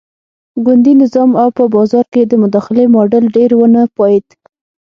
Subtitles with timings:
[0.65, 4.27] ګوندي نظام او په بازار کې د مداخلې ماډل ډېر ونه پایېد.